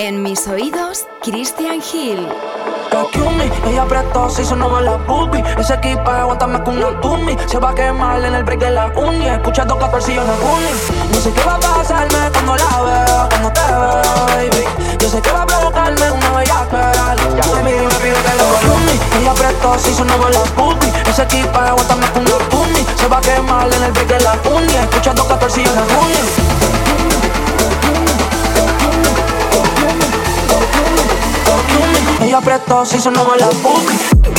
[0.00, 2.24] En mis oídos, Christian Hill.
[2.88, 7.58] Takumi, ella apretó, se hizo nueva la boobie Ese equipo aguántame con una dummy Se
[7.58, 9.26] va a quemar en el break de la uni.
[9.26, 13.52] Escucha dos catorcillos en el No sé qué va a pasarme cuando la veo Cuando
[13.52, 14.96] te veo, baby.
[15.00, 19.00] Yo sé que va a provocarme una bella Ya me me pide que lo Takumi,
[19.20, 23.18] ella apretó, se hizo nueva la boobie Ese equipo aguántame con una dummy Se va
[23.18, 24.74] a quemar en el break de la uni.
[24.76, 26.57] Escucha dos catorcillos en el uni
[32.20, 34.37] Ella apretó, se hizo nueva la boobie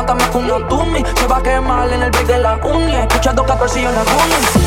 [0.00, 2.96] equipo aguántame con una dummy Se va a quemar en el break de la uni
[2.96, 4.59] Escucha dos catorcillos en la uni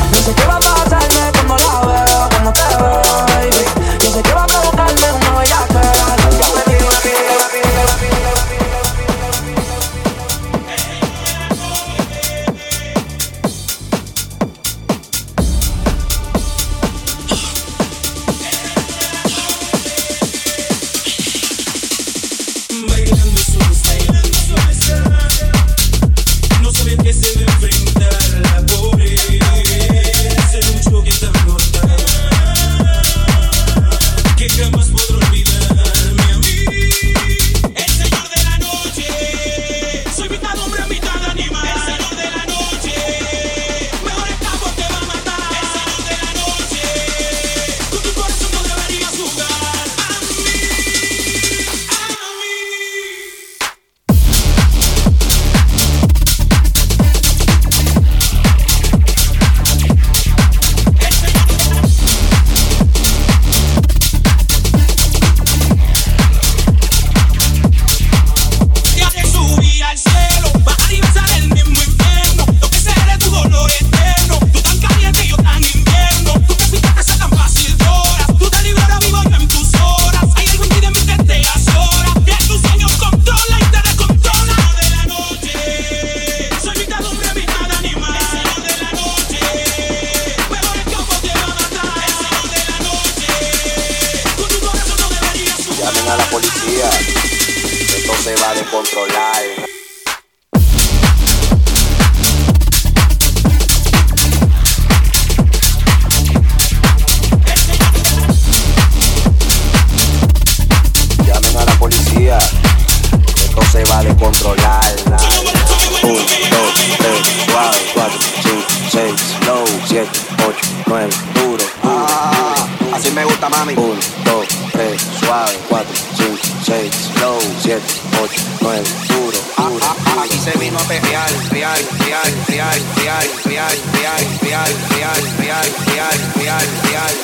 [119.86, 120.08] 7,
[120.46, 122.94] 8, 9, duro, duro.
[122.94, 123.74] así me gusta, mami.
[123.74, 123.82] 1,
[124.24, 125.58] 2, 3, suave.
[125.68, 125.86] 4,
[126.16, 127.38] 5, 6, low.
[127.62, 127.82] 7,
[128.22, 129.86] 8, 9, duro, duro.
[130.22, 136.18] aquí se vino a pejear, real, real, real, real, real, real, real, real, real, real,
[136.36, 137.14] real, real.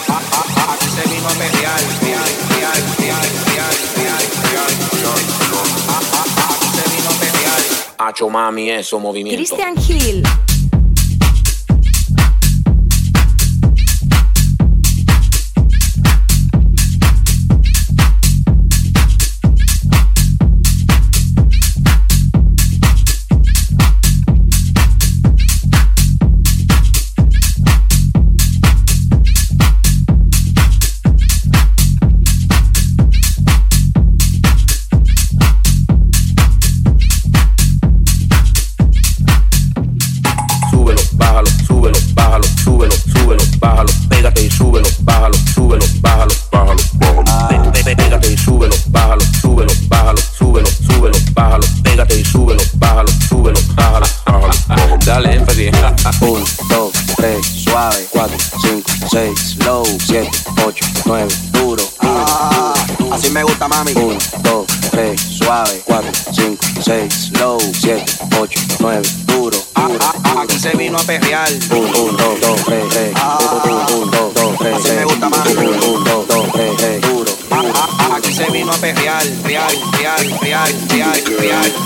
[0.70, 5.20] Aquí se vino a pejear, real, real, real, real, real, real, real.
[6.50, 7.62] Aquí se vino a pejear.
[7.98, 9.36] Hacho mami, eso movimiento.
[9.36, 10.22] Christian Hill.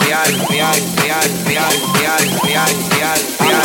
[0.01, 3.64] real, real, real, real, real, real, real, real.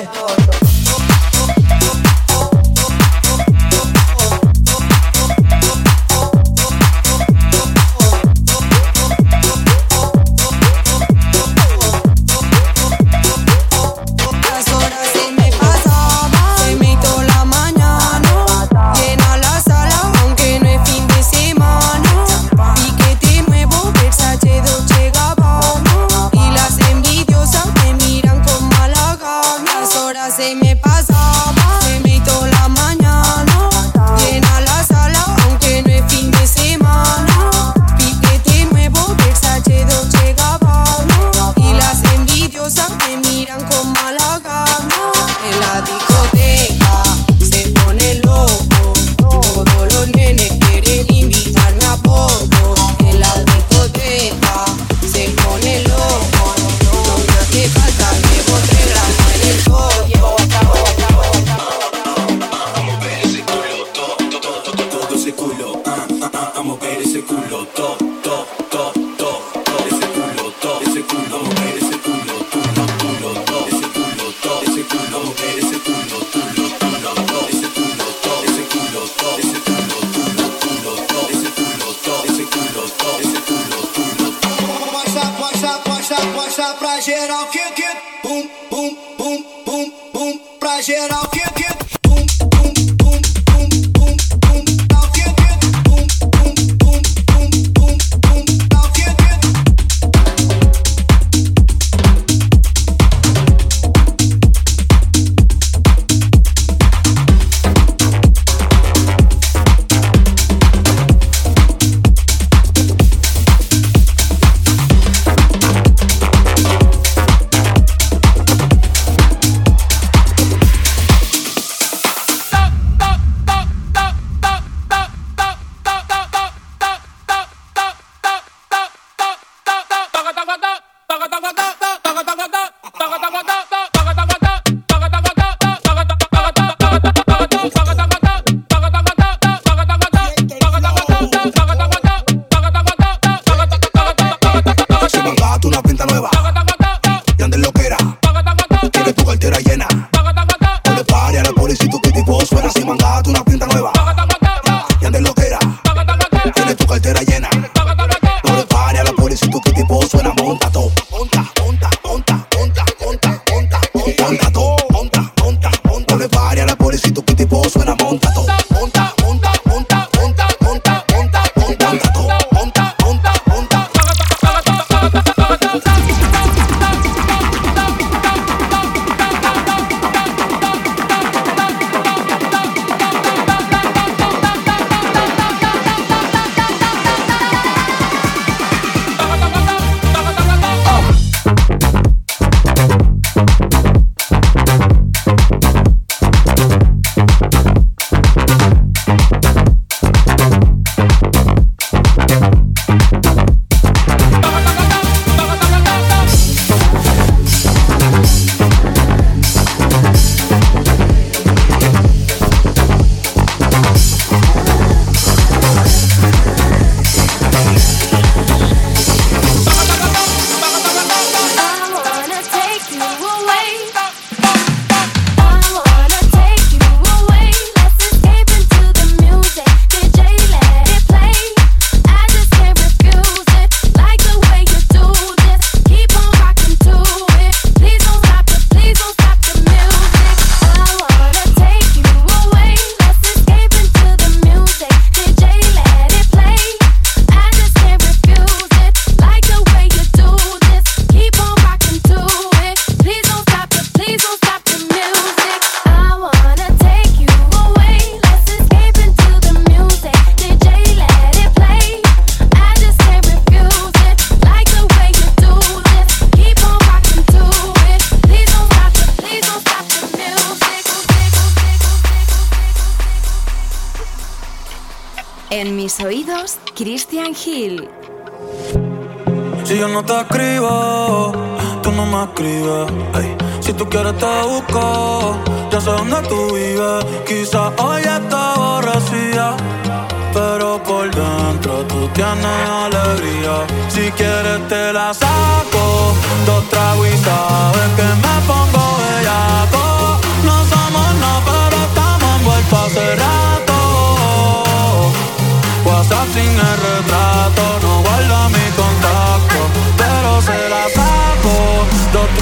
[0.00, 0.61] todo.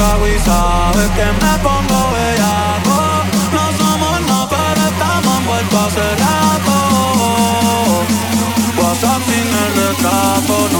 [0.00, 2.99] trago y sabes que me pongo bellaco.
[3.57, 6.76] No somos no, pero estamos envueltos hace rato.
[8.80, 10.79] WhatsApp el retrato, no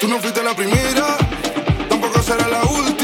[0.00, 1.18] Tú no fuiste la primera,
[1.86, 2.99] tampoco será la última.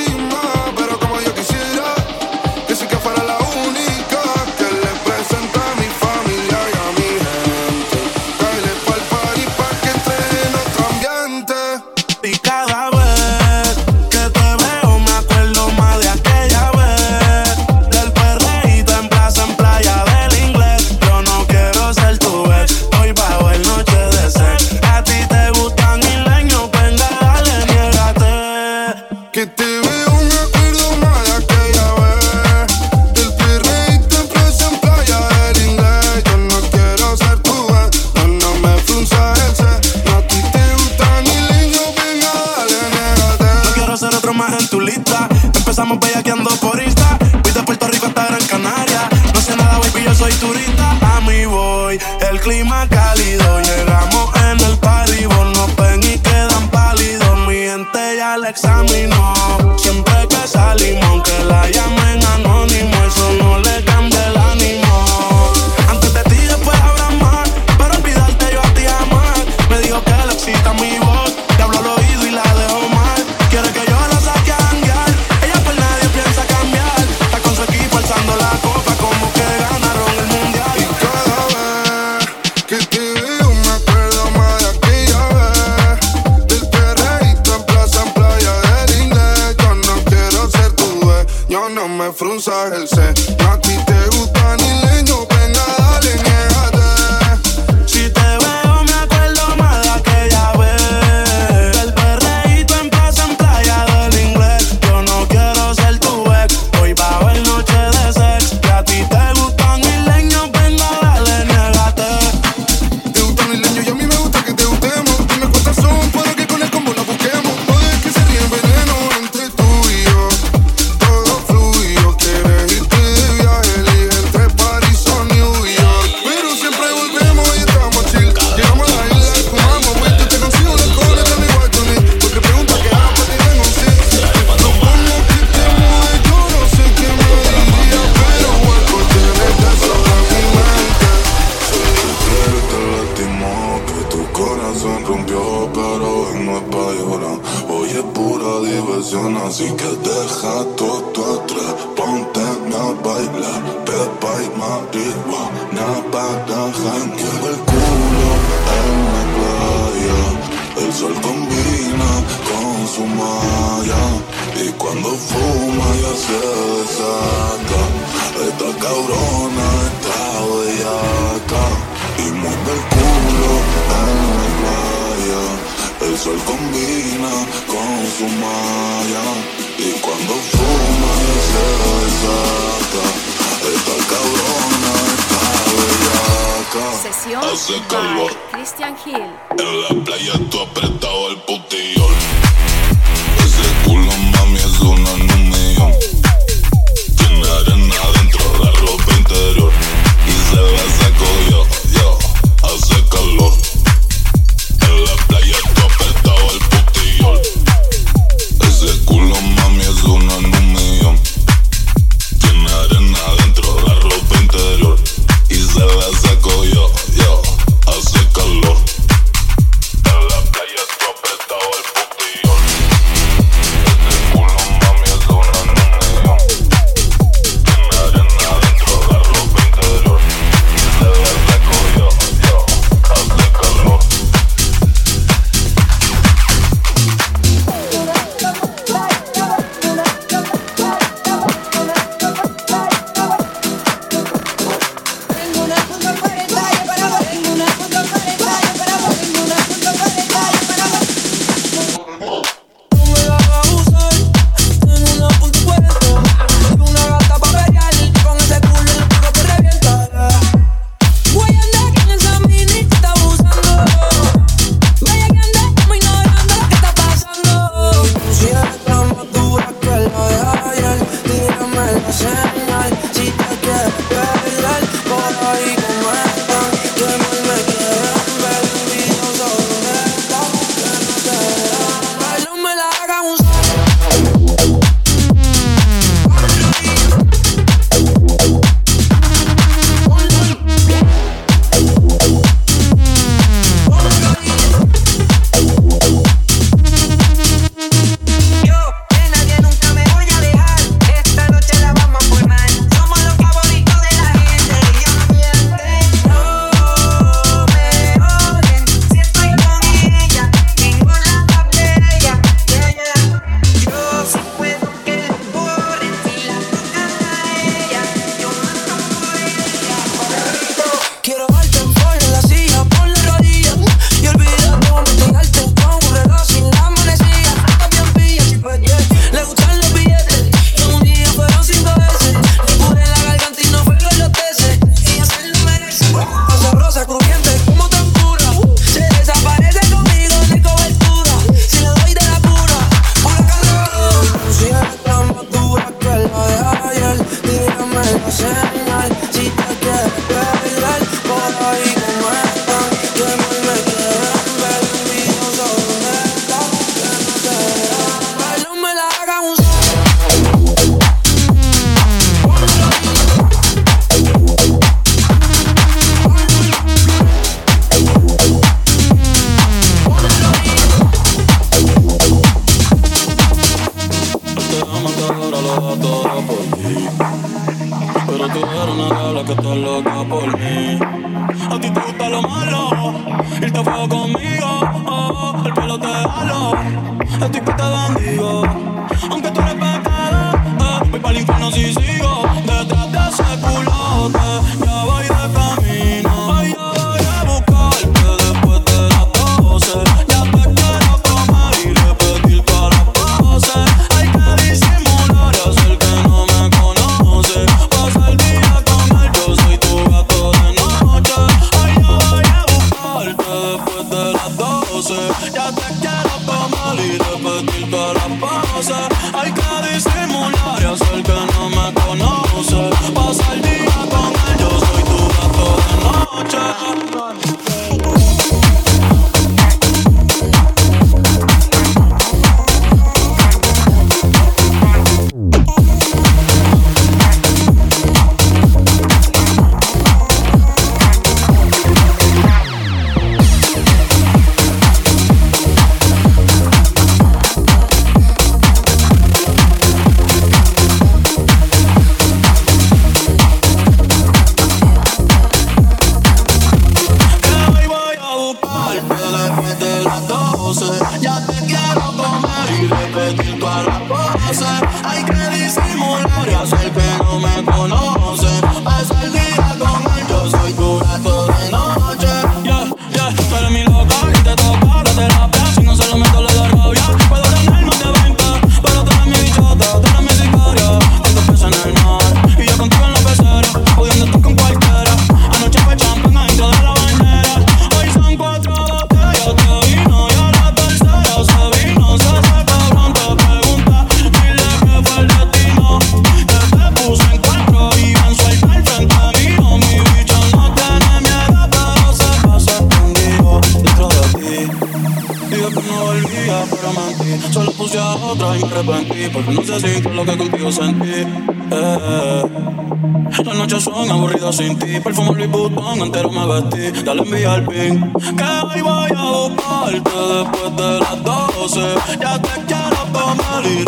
[516.07, 518.13] entero me vestí, dale envía al pin.
[518.37, 521.95] Que hoy voy a buscarte después de las 12.
[522.21, 523.85] Ya te quiero tomar y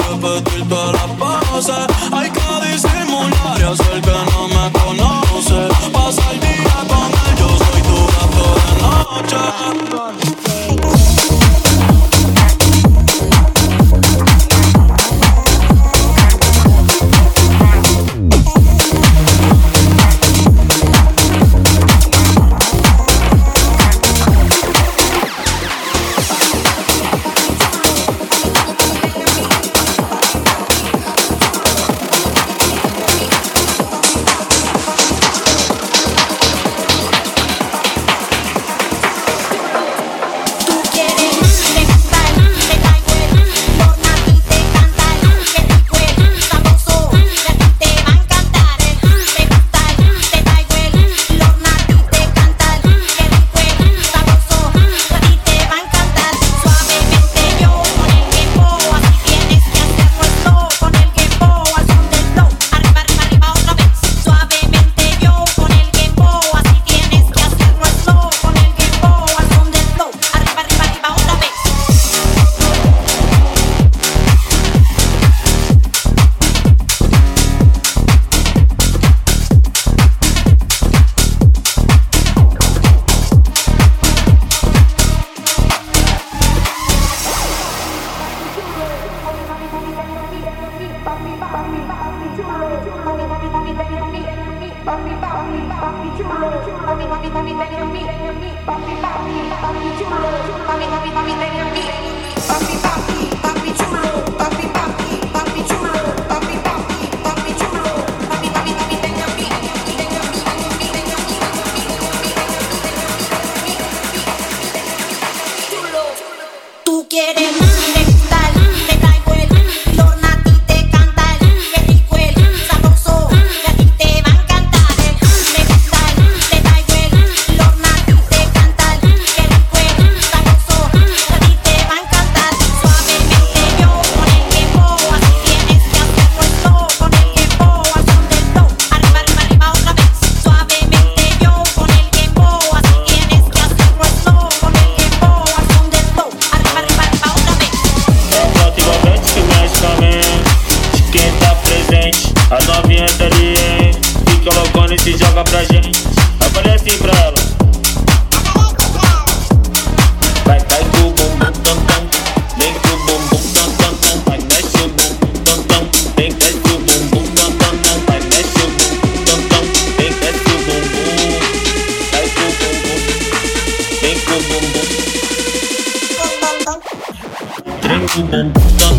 [178.19, 178.98] Imam Baba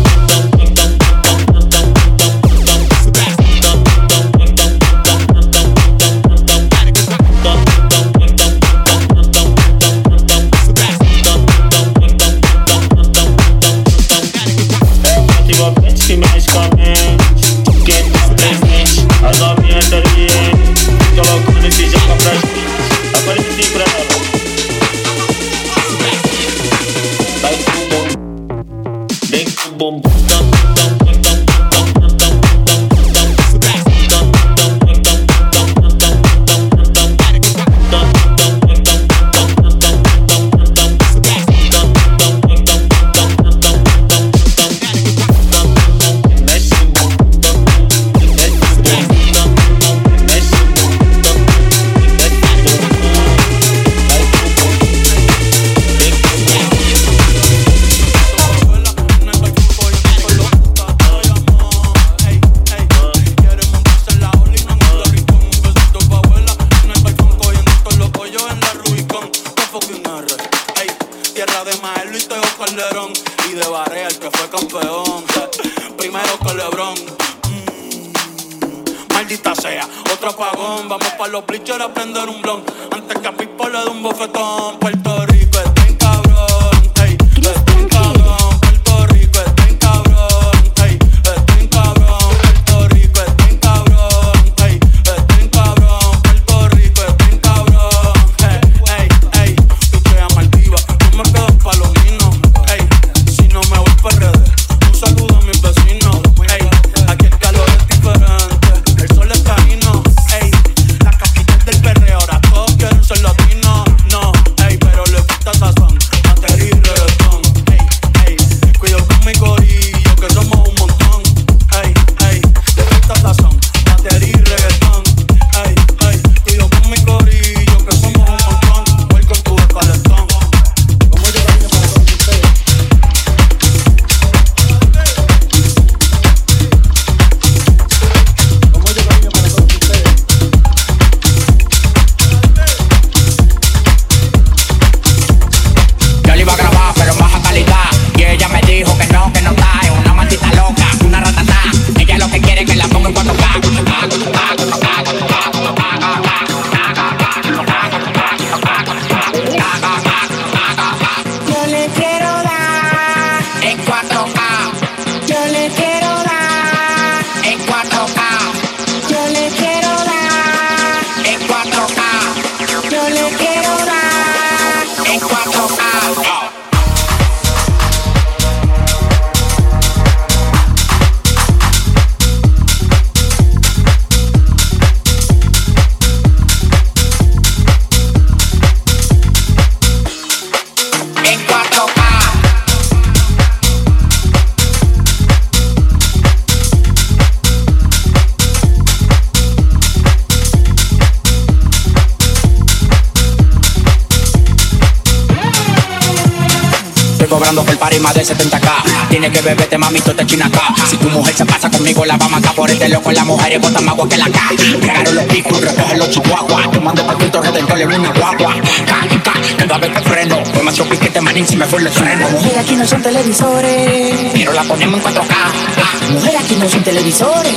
[207.80, 209.08] party más de 70k.
[209.08, 210.62] Tiene que beberte, mami, tú te china acá.
[210.88, 213.10] Si tu mujer se pasa conmigo, la va a matar por este loco.
[213.10, 214.38] La mujer es bota más agua que la K.
[214.80, 216.70] Llegaron los picos, recogen los chihuahuas.
[216.70, 218.54] Te mando pa' Cristo Redentor en una guagua.
[218.86, 220.44] Ca, ca, cada vez que freno.
[220.52, 222.28] Fue más piquete, manín, si me fue el estreno.
[222.28, 226.12] Mujer aquí no son televisores Pero la ponemos en 4K.
[226.12, 227.54] Mujer aquí no son televisores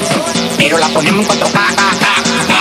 [0.57, 2.52] Pero la ponemos en 4K.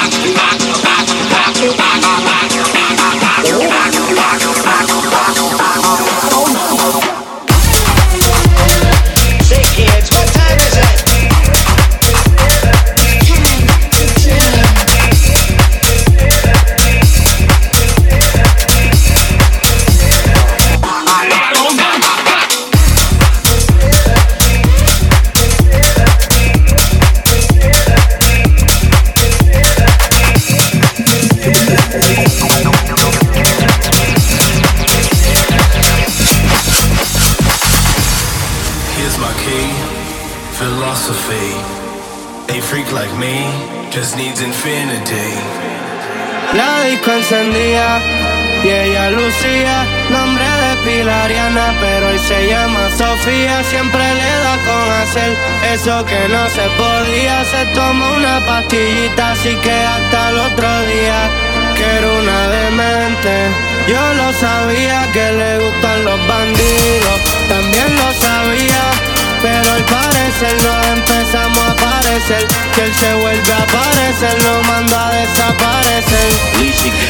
[47.34, 53.64] Y ella lucía nombre de Pilariana, pero hoy se llama Sofía.
[53.64, 55.36] Siempre le da con hacer
[55.72, 57.42] eso que no se podía.
[57.46, 61.30] Se toma una pastillita, así que hasta el otro día.
[61.74, 63.48] Que era una demente,
[63.88, 67.18] yo lo sabía que le gustan los bandidos,
[67.48, 69.11] también lo sabía.
[69.42, 72.46] Pero al parecer nos empezamos a aparecer.
[72.74, 76.30] Que él se vuelve a aparecer, lo manda a desaparecer.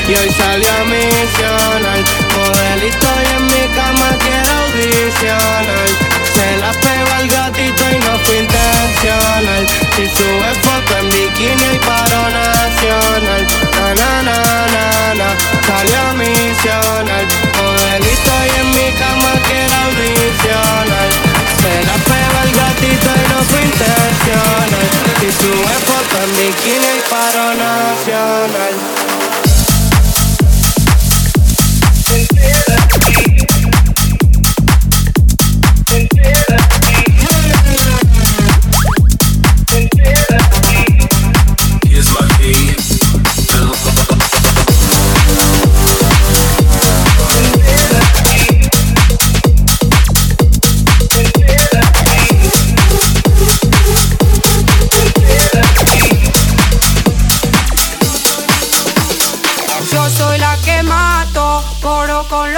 [0.08, 2.00] Y hoy salió a misionar
[2.34, 5.88] Modelito y en mi cama quiero audicionar.
[6.34, 9.66] Se la pegó al gatito y no fue intencional.
[9.94, 13.46] Si sube foto en bikini y paro nacional.
[13.76, 14.38] Na na na
[14.74, 15.28] na na.
[15.66, 17.24] Salió a misionar.
[17.58, 21.31] Modelito y en mi cama quiero audicionar
[21.62, 24.86] se la pega el gatito y no fue intencional
[25.22, 29.01] Y sube foto en bikini y paro nacional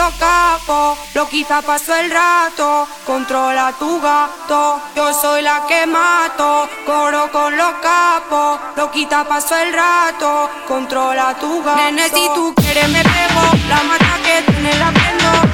[0.05, 4.81] los capos, loquita paso el rato, controla tu gato.
[4.95, 11.63] Yo soy la que mato, coro con los capos, loquita paso el rato, controla tu
[11.63, 11.77] gato.
[11.77, 15.54] Nene, si tú quieres me pego, la mata que tiene la prendo,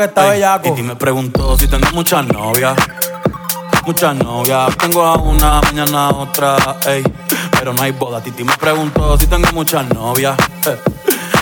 [0.00, 0.74] que está bellaco.
[0.76, 2.76] Y me preguntó si tengo muchas novias.
[3.86, 7.02] Muchas novias, tengo a una, mañana a otra, ey.
[7.60, 8.22] Pero no hay boda.
[8.22, 10.34] Titi me preguntó si tengo muchas novias.
[10.66, 10.78] eh.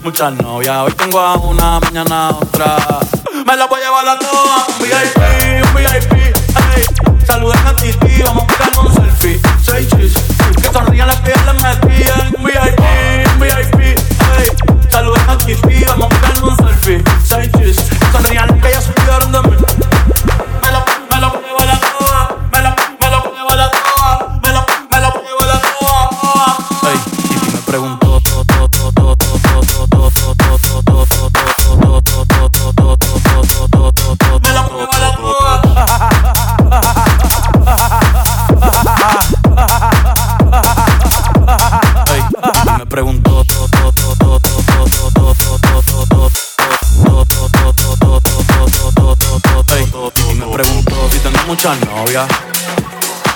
[0.03, 2.77] Muchas novias, hoy tengo a una, mañana a otra.
[3.47, 6.13] Me la voy a llevar a todas, un VIP, un VIP,
[6.75, 7.25] ey.
[7.25, 9.41] Saluden a Titi, vamos a pegar un selfie.
[9.63, 10.15] Seis chis,
[10.61, 12.35] que sonrían las que les metían.
[12.37, 12.81] Un VIP,
[13.35, 14.89] un VIP, ey.
[14.91, 17.05] Saluden a Titi, vamos a pegar un selfie.
[17.25, 19.48] Seis chis, que sonrían que ya olvidaron de mí.
[51.59, 52.29] Muchas novias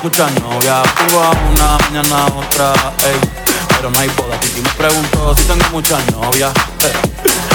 [0.00, 2.72] Muchas novias, tengo a una, mañana otra,
[3.04, 3.18] ey.
[3.68, 6.52] Pero no hay boda, Titi me preguntó si tengo muchas novias
[6.84, 6.92] eh,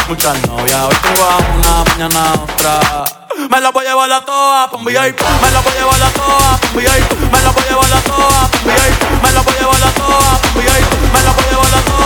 [0.10, 3.06] Muchas novias, hoy tengo a una, mañana otra.
[3.50, 6.10] Me la voy a llevar a todas pa' VIP Me la voy a llevar a
[6.10, 9.54] todas pa' VIP Me la voy a llevar a todas pa' VIP Me la voy
[9.54, 11.97] a llevar a todas pa' VIP Me la voy a llevar a todas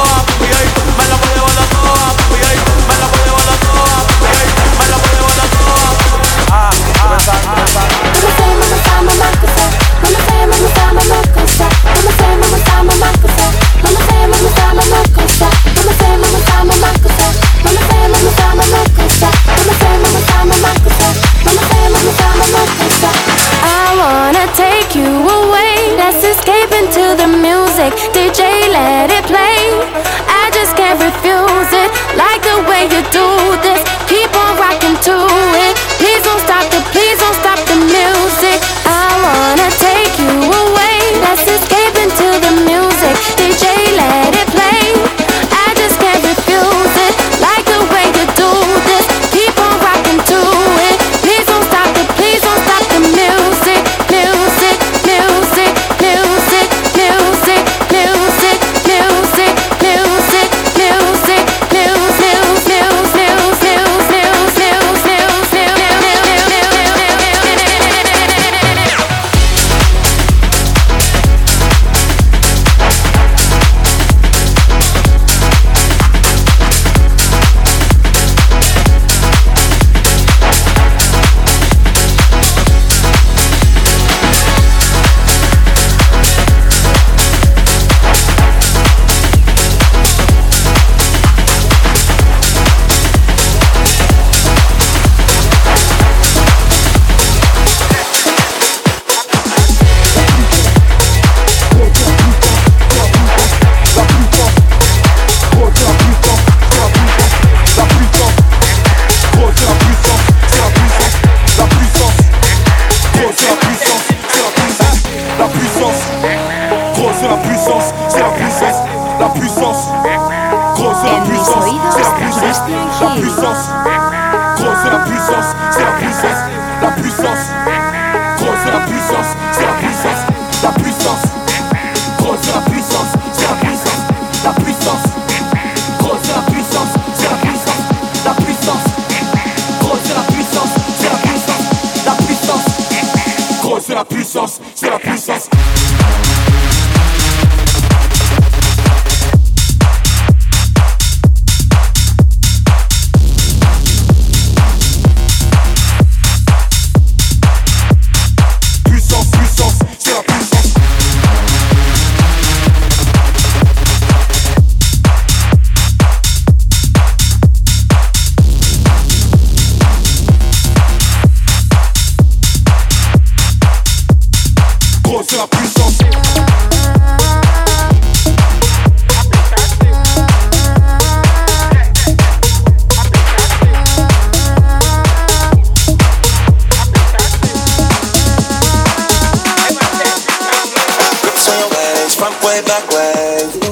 [24.55, 25.95] take you away.
[25.95, 27.93] Let's escape into the music.
[28.13, 28.41] DJ,
[28.71, 29.50] let it play.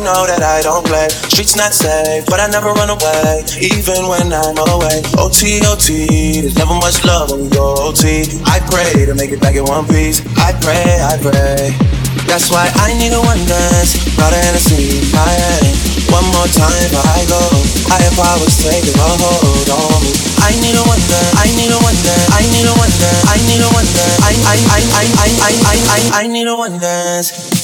[0.09, 1.05] Know that I don't play.
[1.29, 5.05] Streets not safe, but I never run away, even when I'm away.
[5.21, 8.25] OT, OT, there's never much love when we go OT.
[8.49, 10.25] I pray to make it back in one piece.
[10.41, 11.77] I pray, I pray.
[12.25, 15.77] That's why I need a one dance, not a Hennessy, in my hand.
[16.09, 17.41] One more time before I go.
[17.89, 20.13] Higher powers taking a hold on me.
[20.41, 23.23] I need a one dance, I need a one dance, I need a one dance,
[23.29, 26.49] I need a one dance, I I I I I I I I I need
[26.49, 27.58] a one dance.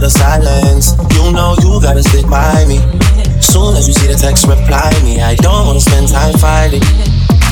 [0.00, 0.94] The silence.
[1.14, 2.78] You know you gotta stick by me.
[3.40, 5.20] Soon as you see the text, reply me.
[5.20, 6.82] I don't wanna spend time fighting.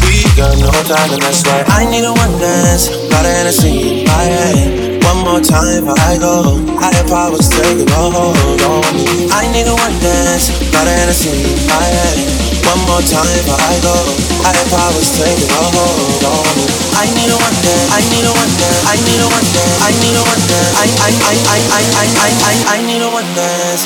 [0.06, 2.88] We got no time, and that's why I need a one dance.
[3.10, 5.02] Got a Hennessy in my hand.
[5.02, 6.62] One more time before I go.
[6.78, 8.94] Higher powers taking hold on.
[9.34, 10.50] I need a one dance.
[10.70, 12.20] Got a Hennessy in my hand.
[12.66, 13.94] One more time before I go.
[14.42, 16.46] Higher powers taking hold on.
[16.98, 17.90] I need a one dance.
[17.90, 18.82] I need a one dance.
[18.86, 19.78] I need a one dance.
[19.82, 20.72] I need a one dance.
[20.74, 23.82] I I I I I I I I I need a one dance.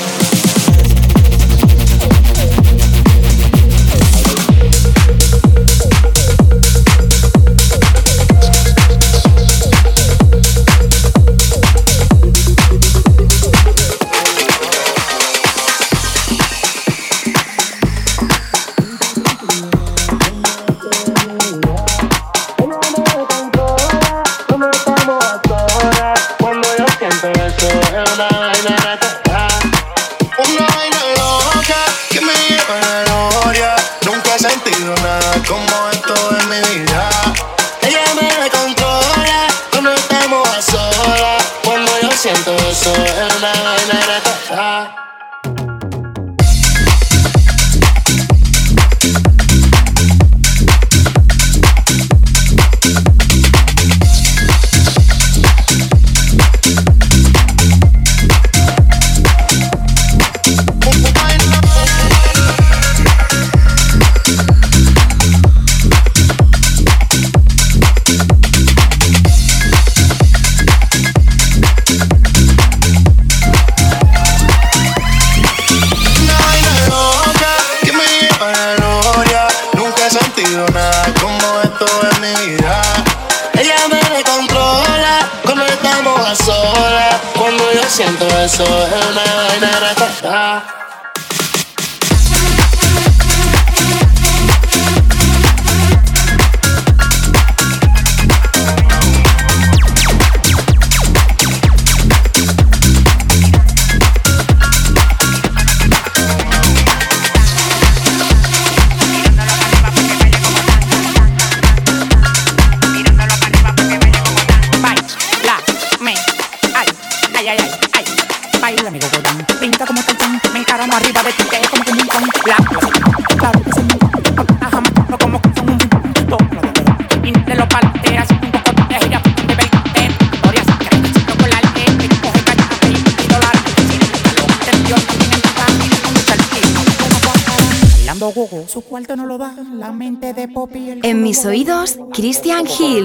[141.31, 143.05] Mis oídos, Christian Hill.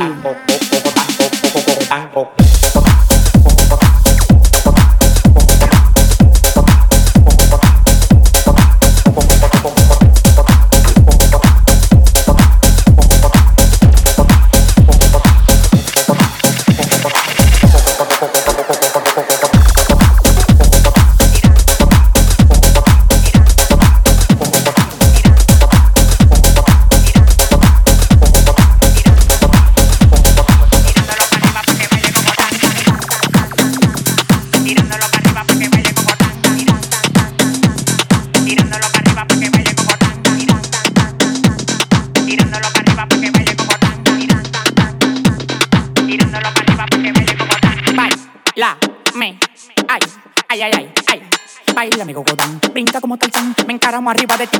[54.16, 54.55] Arriba de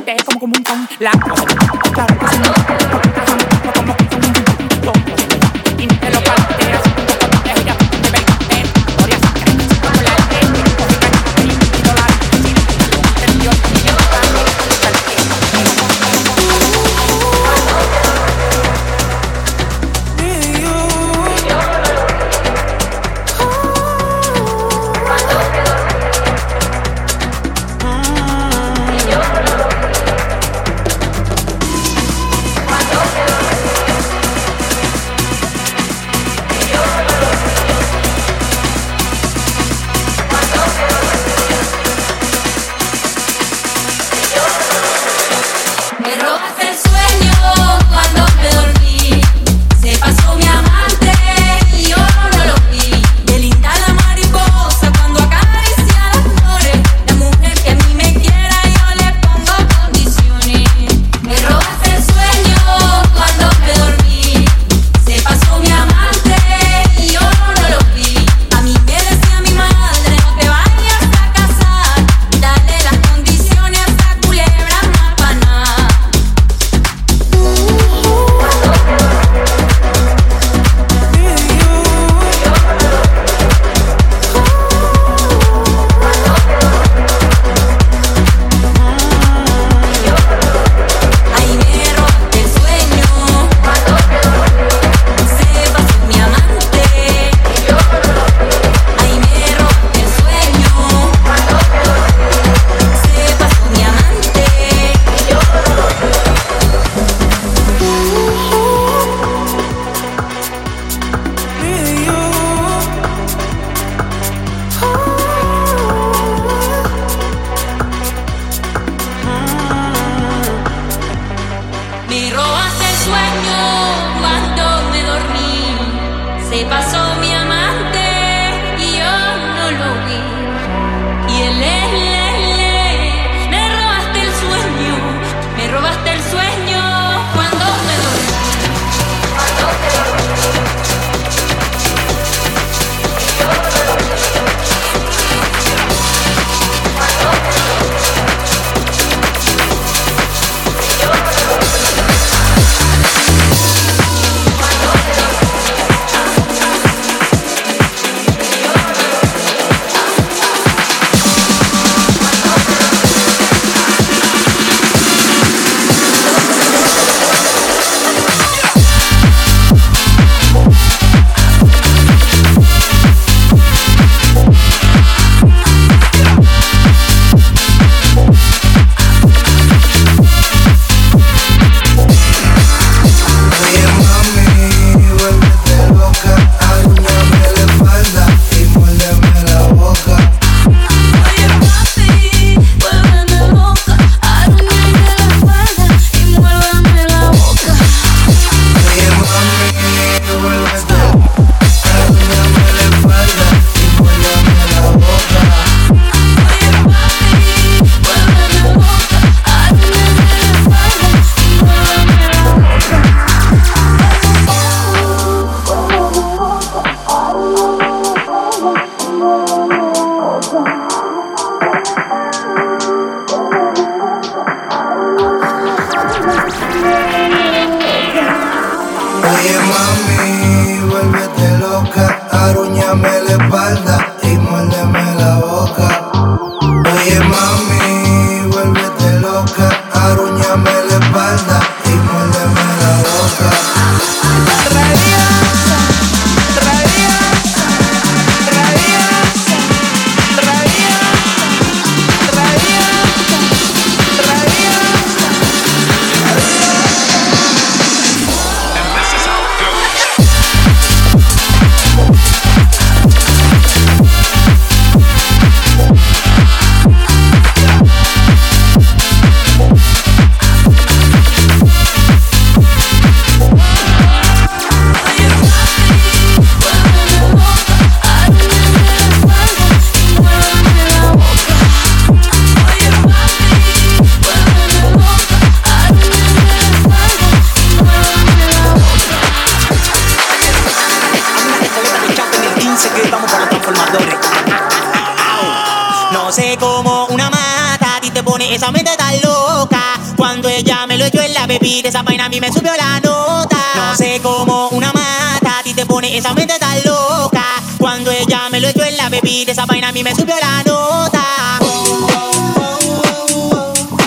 [301.12, 303.56] Yo en la bebida, esa vaina a mí me subió la nota.
[303.76, 307.44] No sé cómo una mata a ti te pone esa mente tan loca.
[307.78, 310.64] Cuando ella me lo echó en la bebida, esa vaina a mí me subió la
[310.64, 311.22] nota.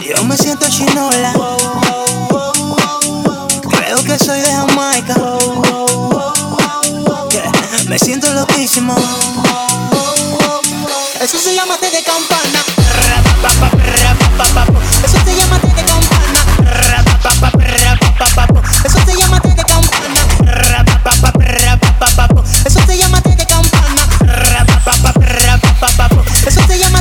[0.05, 1.33] Yo me siento chinola.
[3.69, 5.15] Creo que soy de Jamaica.
[7.87, 8.95] Me siento loquísimo.
[11.21, 12.63] Eso se llama té de campana.
[15.03, 15.68] Eso se llama té
[18.19, 20.21] eso se llama te con palma.
[22.65, 23.43] Eso llama te.
[26.45, 26.98] Eso se llama